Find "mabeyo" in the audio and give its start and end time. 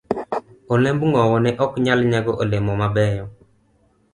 2.81-3.25